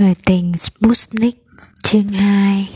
[0.00, 1.46] Người tình Sputnik
[1.82, 2.68] chương 2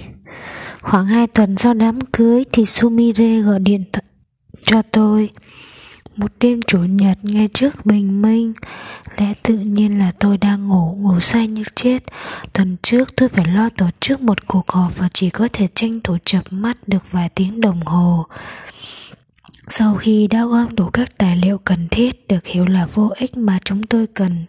[0.80, 4.00] Khoảng 2 tuần sau đám cưới thì Sumire gọi điện th-
[4.64, 5.30] cho tôi.
[6.16, 8.52] Một đêm chủ nhật ngay trước bình minh
[9.16, 11.98] Lẽ tự nhiên là tôi đang ngủ, ngủ say như chết.
[12.52, 16.00] Tuần trước tôi phải lo tổ chức một cuộc họp Và chỉ có thể tranh
[16.00, 18.26] thủ chập mắt được vài tiếng đồng hồ
[19.68, 23.36] sau khi đã gom đủ các tài liệu cần thiết được hiểu là vô ích
[23.36, 24.46] mà chúng tôi cần,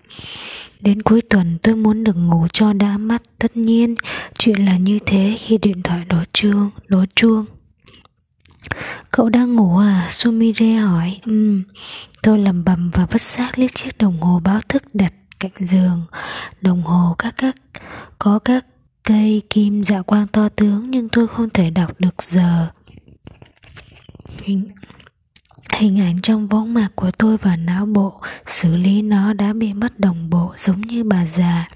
[0.82, 3.22] đến cuối tuần tôi muốn được ngủ cho đã mắt.
[3.40, 3.96] Tất nhiên,
[4.40, 7.46] chuyện là như thế khi điện thoại đổ chuông đổ chuông.
[9.12, 10.08] Cậu đang ngủ à?
[10.12, 11.20] Sumire hỏi.
[11.26, 11.64] Ừm
[12.26, 16.06] tôi lầm bầm và bất giác liếc chiếc đồng hồ báo thức đặt cạnh giường.
[16.62, 17.56] Đồng hồ các các,
[18.20, 18.66] có các
[19.04, 22.68] cây kim dạ quang to tướng nhưng tôi không thể đọc được giờ.
[24.44, 24.68] Hình
[25.78, 29.74] Hình ảnh trong võng mạc của tôi và não bộ xử lý nó đã bị
[29.74, 31.68] mất đồng bộ giống như bà già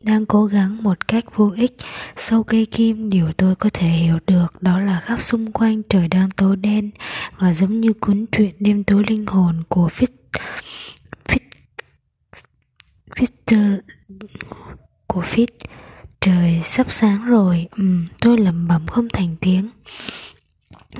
[0.00, 1.76] đang cố gắng một cách vô ích.
[2.16, 6.08] Sau cây kim điều tôi có thể hiểu được đó là khắp xung quanh trời
[6.08, 6.90] đang tối đen
[7.38, 10.40] và giống như cuốn truyện đêm tối linh hồn của fit
[11.24, 11.38] fit
[13.16, 13.78] fitter
[15.06, 15.46] của fit
[16.20, 17.84] trời sắp sáng rồi ừ,
[18.20, 19.70] tôi lẩm bẩm không thành tiếng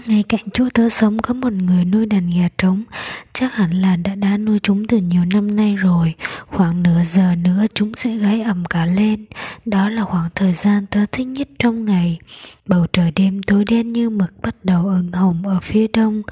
[0.07, 2.85] ngay cạnh chỗ tớ sống có một người nuôi đàn gà trống.
[3.33, 6.15] Chắc hẳn là đã đã nuôi chúng từ nhiều năm nay rồi.
[6.47, 9.25] Khoảng nửa giờ nữa chúng sẽ gáy ẩm cả lên.
[9.65, 12.19] Đó là khoảng thời gian tớ thích nhất trong ngày.
[12.67, 16.23] Bầu trời đêm tối đen như mực bắt đầu ửng hồng ở phía đông.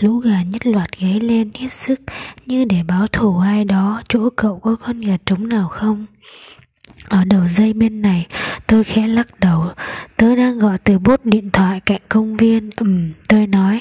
[0.00, 2.00] Lũ gà nhất loạt gáy lên hết sức,
[2.46, 6.06] Như để báo thù ai đó, Chỗ cậu có con gà trống nào không?
[7.08, 8.26] Ở đầu dây bên này,
[8.66, 9.64] tôi khẽ lắc đầu.
[10.16, 12.70] Tớ đang gọi từ bốt điện thoại cạnh công viên.
[12.76, 13.80] Ừm, tôi nói,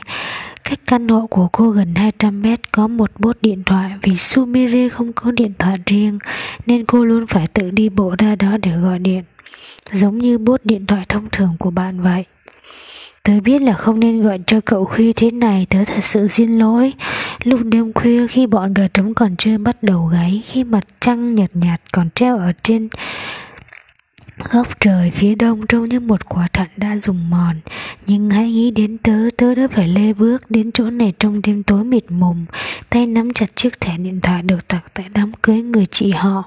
[0.63, 3.91] cách căn hộ của cô gần 200 mét có một bốt điện thoại.
[4.01, 6.19] Vì Sumire không có điện thoại riêng,
[6.65, 9.23] nên cô luôn phải tự đi bộ ra đó để gọi điện.
[9.91, 12.25] Giống như bốt điện thoại thông thường của bạn vậy.
[13.23, 16.51] Tớ biết là không nên gọi cho cậu khuya thế này, Tớ thật sự xin
[16.51, 16.93] lỗi.
[17.43, 21.35] Lúc đêm khuya khi bọn gà trống còn chưa bắt đầu gáy, Khi mặt trăng
[21.35, 22.89] nhạt nhạt còn treo ở trên
[24.51, 27.55] Góc trời, phía đông trông như một quả thận đã dùng mòn.
[28.07, 31.63] Nhưng hãy nghĩ đến tớ Tớ đã phải lê bước đến chỗ này trong đêm
[31.63, 32.45] tối mịt mùng,
[32.89, 36.43] Tay nắm chặt chiếc thẻ điện thoại được tặng tại đám cưới người chị họ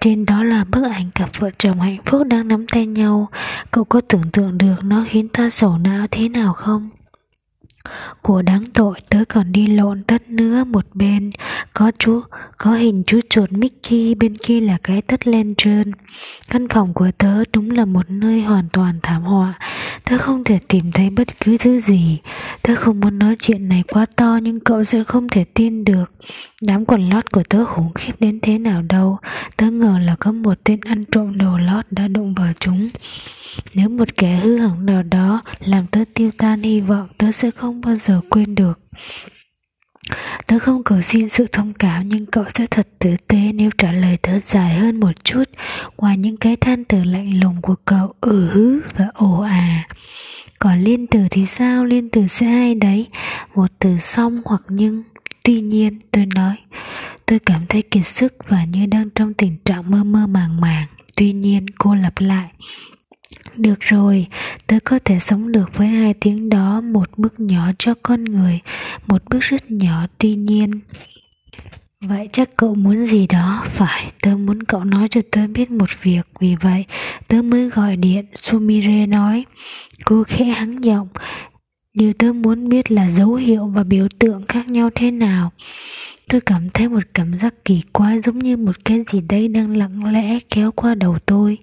[0.00, 3.28] trên đó là bức ảnh cặp vợ chồng hạnh phúc đang nắm tay nhau.
[3.70, 6.90] Cậu có tưởng tượng được nó khiến ta sầu não thế nào không?
[8.22, 11.30] Của đáng tội tớ còn đi lộn tất nữa một bên.
[11.72, 12.20] Có chú,
[12.58, 15.92] có hình chú chuột Mickey Bên kia là cái tất len trơn
[16.50, 19.58] Căn phòng của tớ đúng là một nơi hoàn toàn thảm họa.
[20.10, 22.18] Tớ không thể tìm thấy bất cứ thứ gì.
[22.62, 26.12] Tớ không muốn nói chuyện này quá to, Nhưng cậu sẽ không thể tin được.
[26.62, 29.18] Đám quần lót của tớ khủng khiếp đến thế nào đâu.
[29.56, 32.90] Tớ ngờ là có một tên ăn trộm đồ lót đã đụng vào chúng.
[33.74, 37.50] Nếu một kẻ hư hỏng nào đó Làm tớ tiêu tan hy vọng, Tớ sẽ
[37.50, 38.80] không bao giờ quên được.
[40.46, 43.92] Tớ không cầu xin sự thông cảm nhưng cậu sẽ thật tử tế nếu trả
[43.92, 45.42] lời tớ dài hơn một chút
[45.96, 49.88] ngoài những cái than từ lạnh lùng của cậu ừ hứ và ồ à.
[50.58, 51.84] Còn liên từ thì sao?
[51.84, 53.06] Liên từ sẽ hay đấy.
[53.54, 55.02] Một từ xong hoặc nhưng.
[55.44, 56.56] Tuy nhiên, tôi nói,
[57.26, 60.86] tôi cảm thấy kiệt sức và như đang trong tình trạng mơ mơ màng màng.
[61.16, 62.48] Tuy nhiên, cô lặp lại,
[63.56, 64.26] được rồi,
[64.66, 68.60] tớ có thể sống được với hai tiếng đó một bước nhỏ cho con người,
[69.06, 70.70] một bước rất nhỏ tuy nhiên.
[72.00, 75.90] Vậy chắc cậu muốn gì đó, phải, tớ muốn cậu nói cho tớ biết một
[76.02, 76.84] việc, vì vậy
[77.28, 79.44] tớ mới gọi điện, Sumire nói.
[80.04, 81.08] Cô khẽ hắng giọng,
[81.94, 85.52] điều tớ muốn biết là dấu hiệu và biểu tượng khác nhau thế nào.
[86.28, 89.76] Tôi cảm thấy một cảm giác kỳ quái giống như một cái gì đấy đang
[89.76, 91.58] lặng lẽ kéo qua đầu tôi.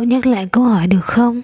[0.00, 1.42] Cậu nhắc lại câu hỏi được không?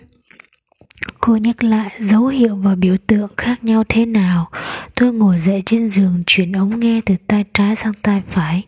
[1.20, 4.50] Cô nhắc lại dấu hiệu và biểu tượng khác nhau thế nào.
[4.94, 8.62] Tôi ngồi dậy trên giường chuyển ống nghe từ tay trái sang tay phải.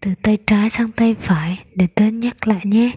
[0.00, 2.90] Từ tay trái sang tay phải để tớ nhắc lại nhé.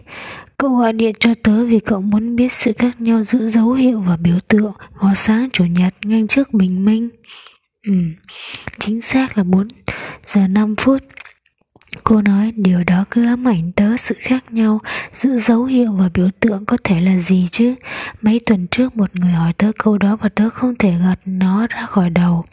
[0.58, 4.00] Cậu gọi điện cho tớ vì cậu muốn biết sự khác nhau giữa dấu hiệu
[4.00, 7.08] và biểu tượng vào sáng chủ nhật ngay trước bình minh.
[7.86, 7.94] Ừ,
[8.78, 9.68] chính xác là 4
[10.26, 11.02] giờ 5 phút
[12.04, 14.80] Cô nói điều đó cứ ám ảnh tớ sự khác nhau
[15.12, 17.74] giữa dấu hiệu và biểu tượng có thể là gì chứ.
[18.22, 21.66] Mấy tuần trước một người hỏi tớ câu đó và tớ không thể gật nó
[21.66, 22.44] ra khỏi đầu.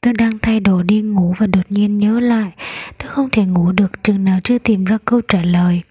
[0.00, 2.50] Tớ đang thay đồ đi ngủ và đột nhiên nhớ lại.
[2.98, 5.82] Tớ không thể ngủ được chừng nào chưa tìm ra câu trả lời.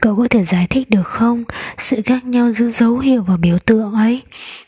[0.00, 1.44] Cậu có thể giải thích được không?
[1.78, 4.22] Sự khác nhau giữa dấu hiệu và biểu tượng ấy.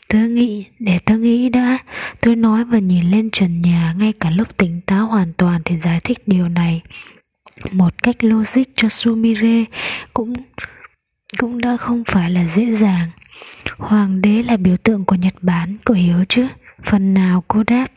[0.07, 1.77] Tớ nghĩ, để tớ nghĩ đã.
[2.21, 5.79] Tôi nói và nhìn lên trần nhà ngay cả lúc tỉnh táo hoàn toàn thì
[5.79, 6.81] giải thích điều này
[7.71, 9.65] một cách logic cho Sumire
[10.13, 10.33] cũng
[11.37, 13.09] cũng đã không phải là dễ dàng.
[13.77, 16.47] Hoàng đế là biểu tượng của nhật bản, cậu hiểu chứ?
[16.83, 17.87] Phần nào cô đáp?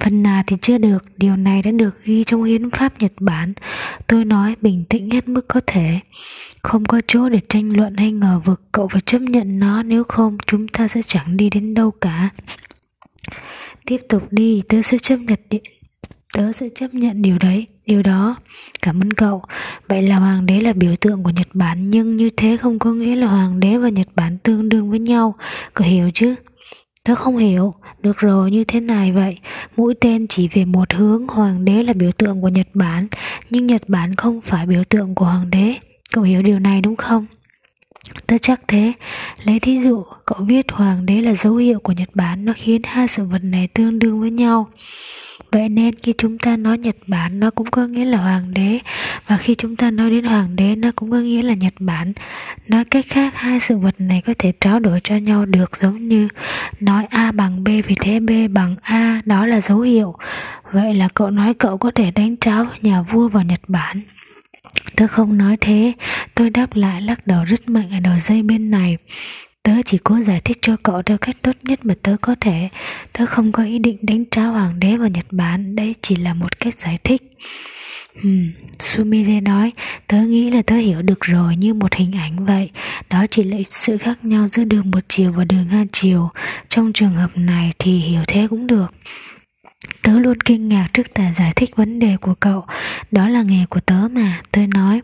[0.00, 1.04] Phần nào thì chưa được.
[1.16, 3.52] Điều này đã được ghi trong hiến pháp nhật bản.
[4.06, 6.00] Tôi nói bình tĩnh hết mức có thể.
[6.62, 8.62] Không có chỗ để tranh luận hay ngờ vực.
[8.72, 12.30] Cậu phải chấp nhận nó, nếu không chúng ta sẽ chẳng đi đến đâu cả.
[13.86, 15.38] Tiếp tục đi, tớ sẽ chấp nhận
[16.32, 18.36] tớ sẽ chấp nhận điều đấy điều đó.
[18.82, 19.42] Cảm ơn cậu.
[19.88, 22.92] Vậy là hoàng đế là biểu tượng của nhật bản nhưng như thế không có
[22.92, 25.34] nghĩa là hoàng đế và nhật bản tương đương với nhau.
[25.74, 26.34] Cậu hiểu chứ?
[27.04, 27.74] Tớ không hiểu.
[28.02, 29.38] Được rồi như thế này vậy.
[29.76, 33.08] Mũi tên chỉ về một hướng hoàng đế là biểu tượng của nhật bản
[33.50, 35.74] nhưng nhật bản không phải biểu tượng của hoàng đế.
[36.12, 37.26] Cậu hiểu điều này đúng không?
[38.26, 38.92] Tớ chắc thế.
[39.44, 42.82] Lấy thí dụ, cậu viết hoàng đế là dấu hiệu của Nhật Bản, nó khiến
[42.84, 44.68] hai sự vật này tương đương với nhau.
[45.56, 48.78] Vậy nên khi chúng ta nói Nhật Bản nó cũng có nghĩa là hoàng đế
[49.26, 52.12] và khi chúng ta nói đến hoàng đế nó cũng có nghĩa là Nhật Bản.
[52.68, 56.08] Nói cách khác hai sự vật này có thể trao đổi cho nhau được giống
[56.08, 56.28] như
[56.80, 60.14] nói A bằng B vì thế B bằng A đó là dấu hiệu.
[60.72, 64.00] Vậy là cậu nói cậu có thể đánh tráo nhà vua vào Nhật Bản.
[64.96, 65.92] tôi không nói thế,
[66.34, 68.96] tôi đáp lại lắc đầu rất mạnh ở đầu dây bên này.
[69.66, 72.68] Tớ chỉ cố giải thích cho cậu theo cách tốt nhất mà tớ có thể.
[73.12, 76.34] Tớ không có ý định đánh tráo hoàng đế vào Nhật Bản, đây chỉ là
[76.34, 77.22] một cách giải thích.
[78.22, 79.72] Hmm, Sumire nói,
[80.06, 82.70] tớ nghĩ là tớ hiểu được rồi như một hình ảnh vậy.
[83.10, 86.30] Đó chỉ là sự khác nhau giữa đường một chiều và đường hai chiều.
[86.68, 88.94] Trong trường hợp này thì hiểu thế cũng được.
[90.02, 92.64] Tớ luôn kinh ngạc trước tài giải thích vấn đề của cậu.
[93.10, 95.00] Đó là nghề của tớ mà Tôi nói.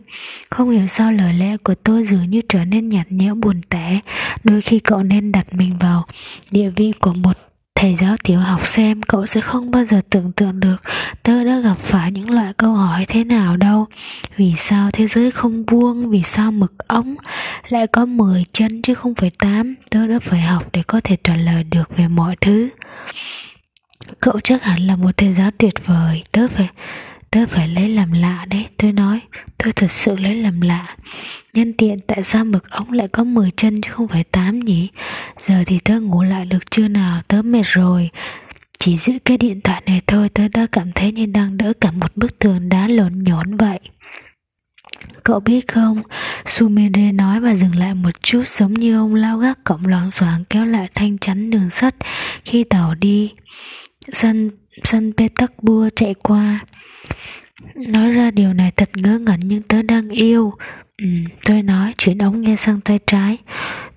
[0.49, 3.99] Không hiểu sao lời lẽ của tôi dường như trở nên nhạt nhẽo buồn tẻ.
[4.43, 6.05] Đôi khi cậu nên đặt mình vào
[6.51, 7.37] Địa vị của một
[7.75, 10.75] thầy giáo tiểu học xem cậu sẽ không bao giờ tưởng tượng được
[11.23, 13.87] tớ đã gặp phải những loại câu hỏi thế nào đâu.
[14.35, 17.15] Vì sao thế giới không vuông, vì sao mực ống
[17.69, 21.17] lại có 10 chân chứ không phải 8 tớ đã phải học để có thể
[21.23, 22.69] trả lời được về mọi thứ.
[24.19, 26.23] Cậu chắc hẳn là một thầy giáo tuyệt vời.
[26.31, 26.67] Tớ phải
[27.31, 29.19] Tớ phải lấy làm lạ đấy Tôi nói.
[29.57, 30.95] Tôi thật sự lấy làm lạ.
[31.53, 34.89] Nhân tiện tại sao mực ống lại có 10 chân chứ không phải 8 nhỉ?
[35.39, 37.21] Giờ thì tớ ngủ lại được chưa nào?
[37.27, 38.09] Tớ mệt rồi.
[38.79, 41.91] Chỉ giữ cái điện thoại này thôi Tớ đã cảm thấy như đang đỡ cả
[41.91, 43.79] một bức tường đá lộn nhốn vậy.
[45.23, 46.01] Cậu biết không,
[46.45, 50.43] sumire nói và dừng lại một chút giống như ông lao gác cổng loáng xoáng
[50.49, 51.95] kéo lại thanh chắn đường sắt
[52.45, 53.33] khi tàu đi
[54.11, 54.51] sân
[54.83, 56.59] sân Petersburg chạy qua.
[57.75, 60.53] Nói ra điều này thật ngớ ngẩn nhưng tớ đang yêu.
[60.97, 61.05] Ừ,
[61.45, 63.37] tôi nói chuyển ống nghe sang tay trái.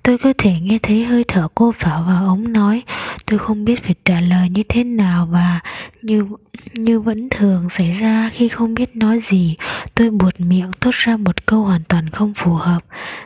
[0.03, 2.83] Tôi có thể nghe thấy hơi thở cô phả vào ống nói.
[3.27, 5.61] Tôi không biết phải trả lời như thế nào và
[6.03, 6.27] như
[6.75, 9.57] như vẫn thường xảy ra khi không biết nói gì.
[9.95, 12.85] Tôi buột miệng thốt ra một câu hoàn toàn không phù hợp.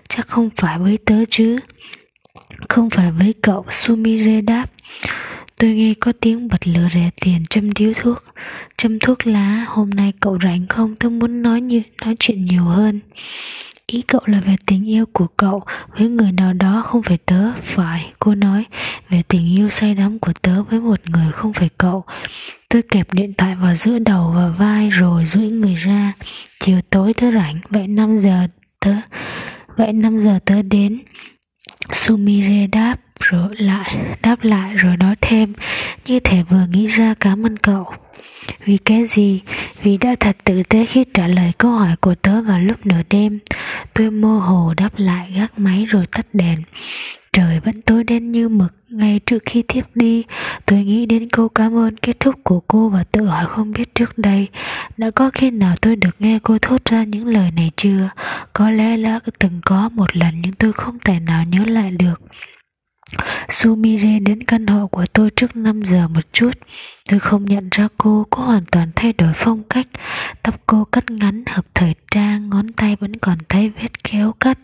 [0.09, 1.59] Chắc không phải với tớ chứ?
[2.69, 4.67] Không phải với cậu sumire đáp.
[5.61, 8.25] Tôi nghe có tiếng bật lửa rẻ tiền châm điếu thuốc.
[8.77, 10.97] Châm thuốc lá, Hôm nay cậu rảnh không?
[10.97, 13.01] Tôi muốn nói như, nói chuyện nhiều hơn.
[13.87, 15.63] Ý cậu là về tình yêu của cậu.
[15.99, 18.65] Với người nào đó không phải tớ, Phải, cô nói.
[19.09, 22.05] Về tình yêu say đắm của tớ với một người không phải cậu.
[22.69, 26.13] Tôi kẹp điện thoại vào giữa đầu và vai Rồi duỗi người ra.
[26.61, 28.47] Chiều tối tớ rảnh, Vậy 5 giờ
[28.81, 28.93] tớ,
[29.77, 30.99] Vậy 5 giờ tớ đến.
[31.93, 35.53] Sumire đáp rồi lại đáp lại rồi nói thêm.
[36.07, 37.87] Như thể vừa nghĩ ra cảm ơn cậu.
[38.65, 39.41] Vì cái gì?
[39.83, 43.03] Vì đã thật tử tế khi trả lời câu hỏi của tớ vào lúc nửa
[43.11, 43.39] đêm.
[43.95, 46.63] Tôi mơ hồ đáp lại gác máy rồi tắt đèn.
[47.33, 48.75] Trời vẫn tối đen như mực.
[48.89, 50.25] Ngay trước khi tiếp đi,
[50.67, 53.95] tôi nghĩ đến câu cảm ơn kết thúc của cô và tự hỏi không biết
[53.95, 54.49] trước đây
[54.97, 58.11] đã có khi nào tôi được nghe cô thốt ra những lời này chưa?
[58.53, 62.21] Có lẽ đã từng có một lần nhưng tôi không thể nào nhớ lại được.
[63.49, 66.51] Sumire đến căn hộ của tôi trước 5 giờ một chút.
[67.09, 69.87] Tôi không nhận ra cô, có hoàn toàn thay đổi phong cách.
[70.43, 74.59] Tóc cô cắt ngắn, hợp thời trang, ngón tay vẫn còn thấy vết kéo cắt.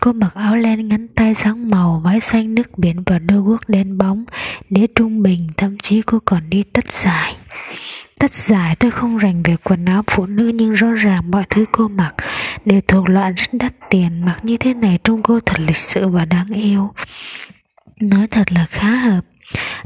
[0.00, 3.68] Cô mặc áo len ngắn tay sáng màu, váy xanh nước biển và đôi guốc
[3.68, 4.24] đen bóng,
[4.70, 7.36] đế trung bình, thậm chí cô còn đi tất dài.
[8.20, 11.64] Tất dài tôi không rành về quần áo phụ nữ nhưng rõ ràng mọi thứ
[11.72, 12.14] cô mặc
[12.64, 16.08] đều thuộc loại rất đắt tiền mặc như thế này trông cô thật lịch sự
[16.08, 16.90] và đáng yêu
[18.00, 19.20] nói thật là khá hợp.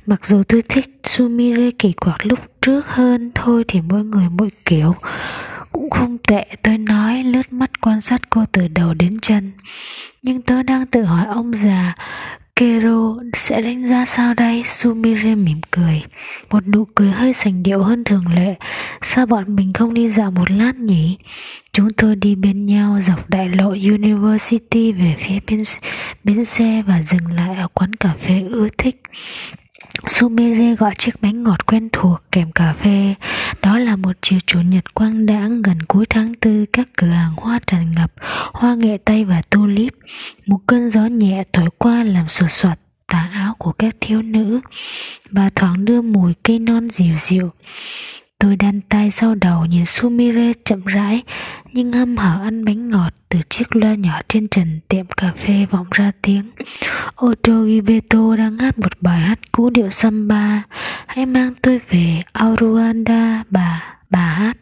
[0.06, 4.50] Mặc dù tôi thích sumire kỳ quặc lúc trước hơn thôi thì mỗi người mỗi
[4.64, 4.94] kiểu
[5.72, 9.52] cũng không tệ, tôi nói lướt mắt quan sát cô từ đầu đến chân.
[10.22, 11.94] Nhưng tớ đang tự hỏi ông già
[12.60, 14.62] Kero sẽ đánh giá sao đây?
[14.66, 16.02] Sumire mỉm cười
[16.50, 18.54] Một nụ cười hơi sành điệu hơn thường lệ
[19.02, 21.18] Sao bọn mình không đi dạo một lát nhỉ?
[21.72, 25.62] Chúng tôi đi bên nhau dọc đại lộ University về phía bên,
[26.24, 29.02] bên xe và dừng lại ở quán cà phê ưa thích
[30.08, 33.14] Sumire gọi chiếc bánh ngọt quen thuộc kèm cà phê.
[33.62, 37.32] Đó là một chiều chủ nhật quang đãng gần cuối tháng tư các cửa hàng
[37.36, 38.12] hoa tràn ngập,
[38.52, 39.92] hoa nghệ tây và tulip.
[40.46, 44.60] Một cơn gió nhẹ thổi qua làm sột soạt tà áo của các thiếu nữ
[45.30, 47.50] và thoáng đưa mùi cây non dịu dịu.
[48.40, 51.22] Tôi đan tay sau đầu nhìn Sumire chậm rãi
[51.72, 55.66] nhưng hâm hở ăn bánh ngọt từ chiếc loa nhỏ trên trần tiệm cà phê
[55.70, 56.50] vọng ra tiếng.
[57.26, 60.62] Otto Gibeto đang hát một bài hát cũ điệu samba.
[61.06, 64.56] Hãy mang tôi về Aruanda bà, bà hát.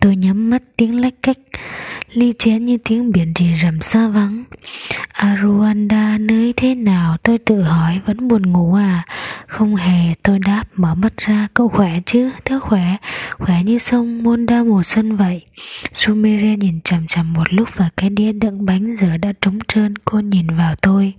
[0.00, 1.38] Tôi nhắm mắt tiếng lách cách,
[2.12, 4.44] ly chén như tiếng biển rì rầm xa vắng.
[5.12, 7.16] À Rwanda nơi thế nào?
[7.22, 9.04] Tôi tự hỏi, vẫn buồn ngủ à?
[9.46, 12.30] Không hề, tôi đáp, mở mắt ra, cậu khỏe chứ?
[12.44, 12.96] Tớ khỏe
[13.38, 15.42] khỏe như sông môn đa mùa xuân vậy.
[15.92, 19.94] Sumire nhìn chằm chằm một lúc và cái đĩa đựng bánh giờ đã trống trơn,
[20.04, 21.12] cô nhìn vào tôi.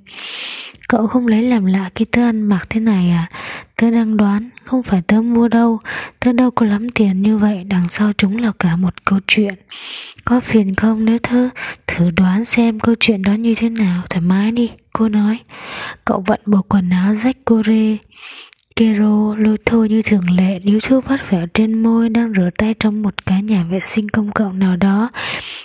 [0.90, 3.30] Cậu không lấy làm lạ khi tớ ăn mặc thế này à?
[3.76, 5.80] Tớ đang đoán, Không phải tớ mua đâu.
[6.20, 9.56] Tớ đâu có lắm tiền như vậy, Đằng sau chúng là cả một câu chuyện.
[10.26, 11.50] Có phiền không nếu thơ
[11.88, 14.04] Thử đoán xem câu chuyện đó như thế nào?
[14.10, 15.40] Thoải mái đi, Cô nói.
[16.06, 17.98] Cậu vận bộ quần áo rách cô rê.
[18.76, 22.76] Kero lôi thôi như thường lệ níu thuốc vắt vẻo trên môi đang rửa tay
[22.80, 25.10] trong một cái nhà vệ sinh công cộng nào đó,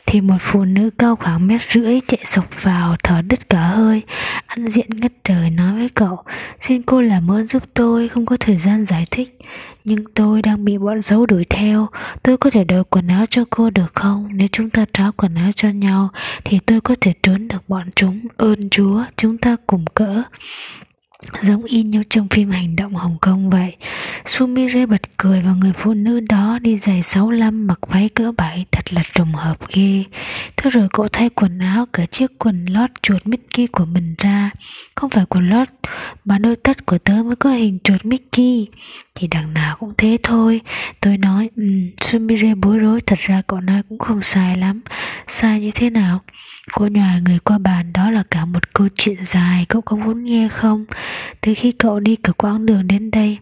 [0.07, 4.03] thì một phụ nữ cao khoảng mét rưỡi chạy sộc vào thở đứt cả hơi,
[4.47, 6.23] ăn diện ngất trời nói với cậu,
[6.61, 9.38] xin cô làm ơn giúp tôi, không có thời gian giải thích,
[9.85, 11.88] nhưng tôi đang bị bọn xấu đuổi theo,
[12.23, 14.29] tôi có thể đổi quần áo cho cô được không?
[14.33, 16.09] Nếu chúng ta tráo quần áo cho nhau,
[16.45, 20.23] thì tôi có thể trốn được bọn chúng, ơn chúa, chúng ta cùng cỡ
[21.43, 23.77] giống in như trong phim hành động Hồng Kông vậy.
[24.27, 28.65] Sumire bật cười và người phụ nữ đó đi giày 65 mặc váy cỡ 7
[28.73, 30.05] thật là trùng hợp ghê.
[30.57, 34.51] Thế rồi cậu thay quần áo cả chiếc quần lót chuột Mickey của mình ra.
[34.95, 35.69] Không phải quần lót
[36.25, 38.69] mà đôi tất của tớ mới có hình chuột Mickey.
[39.15, 40.61] Thì đằng nào cũng thế thôi.
[41.01, 44.81] Tôi nói, um, Sumire bối rối thật ra cậu nói cũng không sai lắm.
[45.29, 46.21] Sai như thế nào?
[46.73, 50.25] Cô nhòa người qua bàn đó là cả một câu chuyện dài Cậu có muốn
[50.25, 50.85] nghe không
[51.41, 53.38] từ khi cậu đi cả quãng đường đến đây,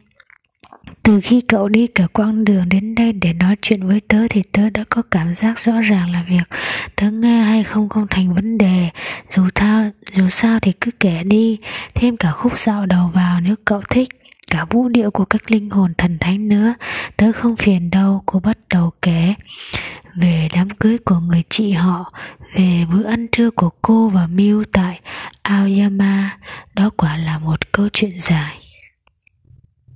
[1.02, 4.42] từ khi cậu đi cả quãng đường đến đây để nói chuyện với tớ thì
[4.52, 6.58] tớ đã có cảm giác rõ ràng là việc
[6.96, 8.88] tớ nghe hay không không thành vấn đề.
[9.30, 11.58] Dù thao, dù sao thì cứ kể đi,
[11.94, 14.08] thêm cả khúc dạo đầu vào nếu cậu thích
[14.50, 16.74] cả vũ điệu của các linh hồn thần thánh nữa.
[17.16, 19.34] Tớ không phiền đâu, cô bắt đầu kể
[20.16, 22.12] về đám cưới của người chị họ,
[22.54, 25.00] về bữa ăn trưa của cô và Miu tại
[25.42, 26.38] Aoyama.
[26.74, 28.65] Đó quả là một câu chuyện dài.